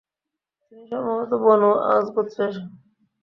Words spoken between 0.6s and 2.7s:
তিনি সম্ভবত বনু আওস গোত্রের।